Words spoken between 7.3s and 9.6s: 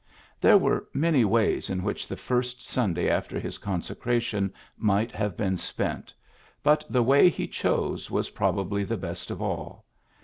chose was probably the best of